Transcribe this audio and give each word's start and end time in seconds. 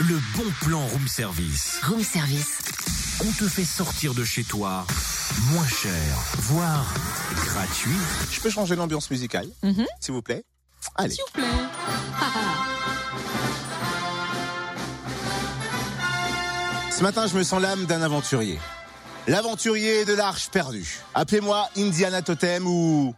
le 0.00 0.18
bon 0.36 0.50
plan 0.62 0.80
room 0.86 1.06
service. 1.08 1.78
Room 1.84 2.02
service. 2.02 2.58
On 3.24 3.30
te 3.32 3.48
fait 3.48 3.64
sortir 3.64 4.14
de 4.14 4.24
chez 4.24 4.44
toi 4.44 4.84
moins 5.50 5.66
cher, 5.66 5.92
voire 6.38 6.92
gratuit. 7.46 7.96
Je 8.30 8.40
peux 8.40 8.50
changer 8.50 8.76
l'ambiance 8.76 9.10
musicale, 9.10 9.48
Mhm. 9.62 9.86
s'il 10.00 10.14
vous 10.14 10.22
plaît? 10.22 10.44
Allez. 10.96 11.14
S'il 11.14 11.22
vous 11.24 11.32
plaît. 11.32 11.64
Ce 16.90 17.02
matin, 17.02 17.26
je 17.26 17.36
me 17.36 17.42
sens 17.42 17.60
l'âme 17.60 17.86
d'un 17.86 18.02
aventurier. 18.02 18.58
L'aventurier 19.26 20.04
de 20.04 20.14
l'arche 20.14 20.48
perdue. 20.50 21.00
Appelez-moi 21.14 21.68
Indiana 21.76 22.22
Totem 22.22 22.66
ou 22.66 23.14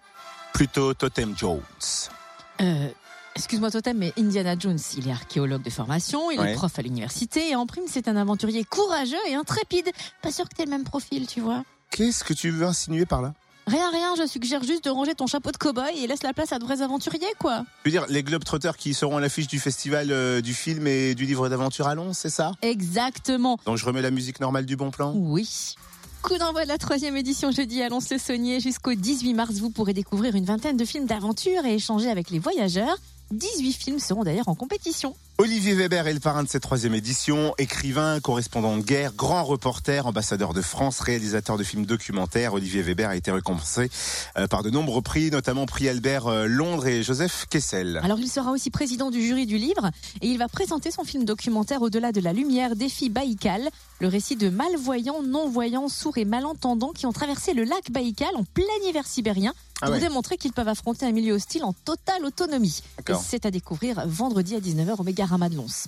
plutôt 0.55 0.95
Totem 0.95 1.37
Jones. 1.37 1.61
Euh, 2.63 2.89
Excuse-moi 3.37 3.71
Totem, 3.71 3.98
mais 3.98 4.12
Indiana 4.18 4.57
Jones, 4.59 4.79
il 4.96 5.09
est 5.09 5.12
archéologue 5.12 5.62
de 5.62 5.71
formation, 5.71 6.30
il 6.30 6.41
Ouais. 6.41 6.52
est 6.52 6.55
prof 6.55 6.79
à 6.79 6.82
l'université 6.82 7.51
et 7.51 7.55
en 7.55 7.66
prime 7.66 7.84
c'est 7.87 8.09
un 8.09 8.16
aventurier 8.16 8.65
courageux 8.65 9.16
et 9.28 9.34
intrépide. 9.34 9.91
Pas 10.23 10.33
sûr 10.33 10.48
que 10.48 10.55
t'aies 10.56 10.65
le 10.65 10.70
même 10.70 10.84
profil, 10.84 11.27
tu 11.27 11.41
vois. 11.41 11.62
Qu'est-ce 11.91 12.25
que 12.25 12.33
tu 12.33 12.51
veux 12.51 12.66
insinuer 12.66 13.05
par 13.05 13.20
là? 13.20 13.34
Rien, 13.66 13.91
rien, 13.91 14.14
je 14.16 14.27
suggère 14.27 14.62
juste 14.62 14.84
de 14.84 14.91
ranger 14.91 15.14
ton 15.14 15.27
chapeau 15.27 15.51
de 15.51 15.56
cow-boy 15.59 15.91
et 15.98 16.06
laisse 16.06 16.23
la 16.23 16.33
place 16.33 16.52
à 16.52 16.59
de 16.59 16.64
vrais 16.64 16.83
aventuriers, 16.83 17.27
quoi. 17.38 17.64
Je 17.84 17.91
veux 17.91 17.98
dire, 17.98 18.06
les 18.09 18.23
Globetrotters 18.23 18.77
qui 18.77 18.95
seront 18.95 19.16
à 19.16 19.20
l'affiche 19.20 19.48
du 19.48 19.59
festival 19.59 20.12
euh, 20.12 20.41
du 20.41 20.55
film 20.55 20.87
et 20.87 21.14
du 21.16 21.27
livre 21.27 21.48
d'aventure 21.48 21.89
à 21.89 21.95
Lons, 21.97 22.12
c'est 22.14 22.30
ça? 22.30 22.53
Exactement. 22.62 23.59
Donc 23.66 23.77
je 23.77 23.84
remets 23.84 24.03
la 24.03 24.12
musique 24.12 24.41
normale 24.41 24.66
du 24.66 24.77
bon 24.77 24.91
plan? 24.91 25.12
Oui. 25.14 25.75
Coup 26.23 26.39
d'envoi 26.39 26.62
de 26.62 26.69
la 26.69 26.78
troisième 26.78 27.16
édition 27.16 27.50
jeudi 27.50 27.83
à 27.83 27.89
Lons-le-Saunier. 27.89 28.61
Jusqu'au 28.61 28.95
18 28.95 29.34
mars, 29.34 29.55
vous 29.56 29.70
pourrez 29.70 29.92
découvrir 29.92 30.34
une 30.37 30.45
vingtaine 30.45 30.77
de 30.77 30.84
films 30.84 31.06
d'aventure 31.06 31.64
et 31.66 31.75
échanger 31.75 32.09
avec 32.09 32.30
les 32.30 32.39
voyageurs. 32.39 32.97
18 33.30 33.73
films 33.73 33.98
seront 33.98 34.25
d'ailleurs 34.25 34.48
en 34.48 34.55
compétition. 34.55 35.15
Olivier 35.39 35.75
Weber 35.75 36.07
est 36.07 36.15
le 36.15 36.21
parrain 36.21 36.45
de 36.45 36.49
cette 36.49 36.63
troisième 36.63 36.95
édition, 36.95 37.53
écrivain, 37.59 38.21
correspondant 38.21 38.79
de 38.79 38.83
guerre, 38.83 39.13
grand 39.13 39.45
reporter, 39.45 40.06
ambassadeur 40.06 40.55
de 40.55 40.62
France, 40.62 41.01
réalisateur 41.01 41.59
de 41.59 41.62
films 41.62 41.84
documentaires. 41.84 42.55
Olivier 42.55 42.81
Weber 42.81 43.11
a 43.11 43.17
été 43.17 43.31
récompensé 43.31 43.91
euh, 44.39 44.47
par 44.47 44.62
de 44.62 44.70
nombreux 44.70 45.03
prix, 45.03 45.31
notamment 45.31 45.67
prix 45.67 45.91
Albert 45.91 46.27
euh, 46.27 46.47
Londres 46.47 46.87
et 46.87 47.03
Joseph 47.03 47.45
Kessel. 47.51 48.01
Alors 48.03 48.19
il 48.19 48.31
sera 48.31 48.51
aussi 48.51 48.70
président 48.70 49.11
du 49.11 49.20
jury 49.20 49.45
du 49.45 49.59
livre 49.59 49.91
et 50.23 50.28
il 50.28 50.39
va 50.39 50.48
présenter 50.48 50.91
son 50.91 51.05
film 51.05 51.27
documentaire 51.27 51.83
Au-delà 51.83 52.12
de 52.12 52.23
la 52.23 52.33
lumière, 52.33 52.75
défi 52.75 53.11
Baïkal, 53.11 53.69
le 54.00 54.09
récit 54.09 54.37
de 54.37 54.48
malvoyants, 54.48 55.23
non-voyants, 55.23 55.91
sourds 55.91 56.17
et 56.17 56.25
malentendants 56.25 56.93
qui 56.95 57.05
ont 57.05 57.12
traversé 57.12 57.53
le 57.53 57.65
lac 57.65 57.91
Baïkal 57.91 58.34
en 58.37 58.45
plein 58.45 58.65
hiver 58.89 59.06
sibérien 59.06 59.53
Ah 59.83 59.87
pour 59.87 59.97
ouais. 59.97 60.00
démontrer 60.00 60.39
qu'ils 60.39 60.55
peuvent 60.55 60.69
affronter 60.69 61.05
un 61.05 61.12
milieu 61.12 61.34
hostile 61.34 61.65
en 61.65 61.75
totale 61.75 62.25
autonomie. 62.25 62.83
C'est 63.23 63.45
à 63.45 63.50
découvrir 63.50 64.03
vendredi 64.06 64.55
à 64.56 64.61
19h 64.61 64.98
au 64.98 65.03
Mégarama 65.05 65.25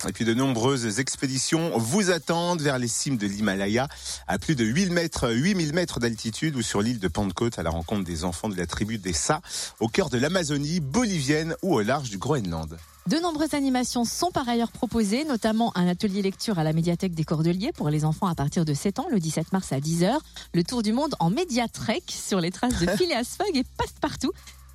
Et 0.07 0.13
puis 0.13 0.25
de 0.25 0.33
nombreuses 0.33 0.99
expéditions 0.99 1.77
vous 1.77 2.11
attendent 2.11 2.61
vers 2.61 2.77
les 2.77 2.87
cimes 2.87 3.17
de 3.17 3.27
l'Himalaya, 3.27 3.87
à 4.27 4.37
plus 4.39 4.55
de 4.55 4.65
8 4.65 4.89
mètres, 4.89 5.31
8000 5.31 5.73
mètres 5.73 5.99
d'altitude 5.99 6.55
ou 6.55 6.61
sur 6.61 6.81
l'île 6.81 6.99
de 6.99 7.07
Pentecôte 7.07 7.59
à 7.59 7.63
la 7.63 7.69
rencontre 7.69 8.03
des 8.03 8.23
enfants 8.23 8.49
de 8.49 8.55
la 8.55 8.65
tribu 8.65 8.97
des 8.97 9.13
Sa, 9.13 9.41
au 9.79 9.87
cœur 9.87 10.09
de 10.09 10.17
l'Amazonie 10.17 10.79
bolivienne 10.79 11.55
ou 11.61 11.75
au 11.75 11.81
large 11.81 12.09
du 12.09 12.17
Groenland. 12.17 12.77
De 13.07 13.17
nombreuses 13.17 13.55
animations 13.55 14.05
sont 14.05 14.29
par 14.29 14.47
ailleurs 14.47 14.71
proposées, 14.71 15.25
notamment 15.25 15.75
un 15.75 15.87
atelier 15.87 16.21
lecture 16.21 16.59
à 16.59 16.63
la 16.63 16.73
médiathèque 16.73 17.15
des 17.15 17.23
Cordeliers 17.23 17.71
pour 17.71 17.89
les 17.89 18.05
enfants 18.05 18.27
à 18.27 18.35
partir 18.35 18.65
de 18.65 18.73
7 18.75 18.99
ans, 18.99 19.07
le 19.09 19.19
17 19.19 19.51
mars 19.51 19.71
à 19.71 19.79
10h, 19.79 20.15
le 20.53 20.63
tour 20.63 20.83
du 20.83 20.93
monde 20.93 21.15
en 21.19 21.31
médiatrek 21.31 22.03
sur 22.07 22.39
les 22.39 22.51
traces 22.51 22.77
de 22.79 22.87
Phileas 22.97 23.35
Fogg 23.37 23.57
et 23.57 23.63
Passepartout. 23.77 24.31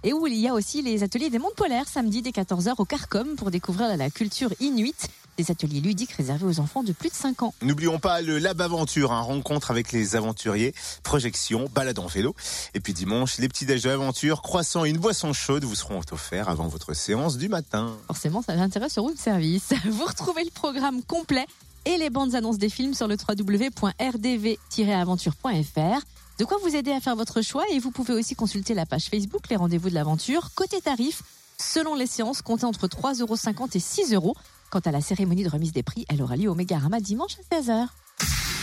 Et 0.07 0.13
où 0.13 0.27
il 0.27 0.35
y 0.35 0.49
a 0.49 0.53
aussi 0.53 0.83
les 0.83 1.03
ateliers 1.03 1.31
des 1.31 1.39
mondes 1.39 1.55
polaires 1.55 1.89
samedi 1.89 2.21
dès 2.21 2.29
14h 2.29 2.75
au 2.77 2.85
Carcom 2.85 3.37
pour 3.37 3.51
découvrir 3.51 3.97
la 3.97 4.11
culture 4.11 4.53
inuite, 4.61 5.09
des 5.39 5.51
ateliers 5.51 5.81
ludiques 5.81 6.13
réservés 6.13 6.45
aux 6.45 6.61
enfants 6.61 6.83
de 6.83 6.93
plus 6.93 7.09
de 7.09 7.15
5 7.15 7.43
ans. 7.43 7.55
N'oublions 7.63 7.99
pas 7.99 8.21
le 8.21 8.39
Lab 8.39 8.61
Aventure, 8.61 9.13
un 9.13 9.23
rencontre 9.23 9.71
avec 9.71 9.93
les 9.93 10.15
aventuriers, 10.15 10.75
projection, 11.05 11.71
balade 11.75 11.99
en 11.99 12.07
vélo. 12.07 12.35
Et 12.75 12.81
puis 12.81 12.93
dimanche, 12.93 13.39
les 13.39 13.49
petits 13.49 13.65
déj 13.65 13.81
de 13.81 13.89
l'aventure, 13.89 14.43
croissant 14.43 14.85
et 14.85 14.91
une 14.91 14.99
boisson 14.99 15.33
chaude 15.33 15.65
vous 15.65 15.75
seront 15.75 16.03
offerts 16.13 16.51
avant 16.51 16.69
votre 16.69 16.93
séance 16.93 17.39
du 17.39 17.49
matin. 17.49 17.97
Forcément, 18.07 18.43
ça 18.43 18.55
l'intéresse 18.55 18.93
sur 18.93 19.05
Route 19.05 19.19
Service. 19.19 19.73
Vous 19.87 20.05
retrouvez 20.05 20.45
le 20.45 20.51
programme 20.51 21.03
complet 21.03 21.47
et 21.87 21.97
les 21.97 22.11
bandes 22.11 22.35
annonces 22.35 22.59
des 22.59 22.69
films 22.69 22.93
sur 22.93 23.09
le 23.09 23.17
www.rdv-aventure.fr. 23.17 26.05
De 26.39 26.45
quoi 26.45 26.59
vous 26.63 26.75
aider 26.75 26.91
à 26.91 27.01
faire 27.01 27.15
votre 27.15 27.43
choix 27.43 27.65
et 27.71 27.79
vous 27.79 27.93
pouvez 27.93 28.13
aussi 28.13 28.35
consulter 28.35 28.75
la 28.75 28.87
page 28.87 29.05
Facebook 29.05 29.49
Les 29.51 29.57
Rendez-vous 29.57 29.89
de 29.89 29.95
l'Aventure. 29.95 30.51
Côté 30.57 30.81
tarif, 30.81 31.23
selon 31.61 31.95
les 31.95 32.09
séances, 32.09 32.43
comptez 32.43 32.65
entre 32.65 32.89
3,50€ 32.89 33.77
et 33.77 33.81
6 33.81 34.15
euros. 34.15 34.35
Quant 34.71 34.81
à 34.81 34.91
la 34.91 35.01
cérémonie 35.01 35.45
de 35.45 35.49
remise 35.49 35.73
des 35.73 35.85
prix, 35.85 36.05
elle 36.09 36.21
aura 36.23 36.37
lieu 36.37 36.51
au 36.51 36.57
Mégarama 36.57 36.99
dimanche 36.99 37.37
à 37.39 37.43
16h. 37.61 37.87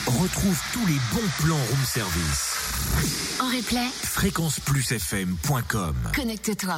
Retrouve 0.08 0.60
tous 0.74 0.86
les 0.86 0.98
bons 1.14 1.30
plans 1.40 1.56
room 1.56 1.86
service. 1.86 2.58
En 3.40 3.46
replay, 3.46 3.88
Fréquenceplusfm.com 4.04 5.96
connecte-toi. 6.14 6.78